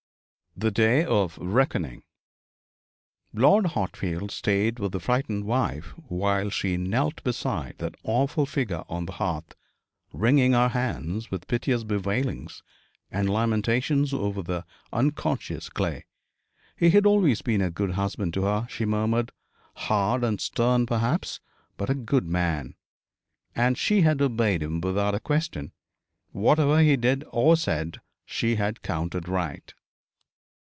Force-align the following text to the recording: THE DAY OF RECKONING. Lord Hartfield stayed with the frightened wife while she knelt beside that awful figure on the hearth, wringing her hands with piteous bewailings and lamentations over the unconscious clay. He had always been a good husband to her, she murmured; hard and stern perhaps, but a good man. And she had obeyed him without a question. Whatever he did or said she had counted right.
THE 0.53 0.69
DAY 0.69 1.05
OF 1.05 1.37
RECKONING. 1.41 2.03
Lord 3.33 3.67
Hartfield 3.67 4.31
stayed 4.31 4.79
with 4.79 4.91
the 4.91 4.99
frightened 4.99 5.45
wife 5.45 5.93
while 6.09 6.49
she 6.49 6.75
knelt 6.75 7.23
beside 7.23 7.75
that 7.77 7.95
awful 8.03 8.45
figure 8.45 8.83
on 8.89 9.05
the 9.05 9.13
hearth, 9.13 9.55
wringing 10.11 10.51
her 10.51 10.67
hands 10.67 11.31
with 11.31 11.47
piteous 11.47 11.85
bewailings 11.85 12.63
and 13.09 13.29
lamentations 13.29 14.13
over 14.13 14.43
the 14.43 14.65
unconscious 14.91 15.69
clay. 15.69 16.05
He 16.75 16.89
had 16.89 17.05
always 17.05 17.41
been 17.41 17.61
a 17.61 17.71
good 17.71 17.91
husband 17.91 18.33
to 18.33 18.43
her, 18.43 18.67
she 18.69 18.83
murmured; 18.85 19.31
hard 19.75 20.21
and 20.21 20.41
stern 20.41 20.85
perhaps, 20.85 21.39
but 21.77 21.89
a 21.89 21.95
good 21.95 22.25
man. 22.27 22.75
And 23.55 23.77
she 23.77 24.01
had 24.01 24.21
obeyed 24.21 24.61
him 24.61 24.81
without 24.81 25.15
a 25.15 25.19
question. 25.21 25.71
Whatever 26.33 26.81
he 26.81 26.97
did 26.97 27.23
or 27.29 27.55
said 27.55 28.01
she 28.25 28.57
had 28.57 28.81
counted 28.81 29.29
right. 29.29 29.73